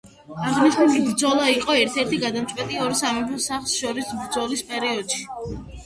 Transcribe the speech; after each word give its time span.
აღნიშნული 0.45 1.01
ბრძოლა 1.09 1.43
იყო 1.57 1.75
ერთ-ერთი 1.83 2.21
გადამწყვეტი 2.25 2.83
ორ 2.87 2.99
სამეფო 3.05 3.41
სახლს 3.47 3.79
შორის 3.85 4.13
ბრძოლის 4.19 4.69
პერიოდში. 4.75 5.27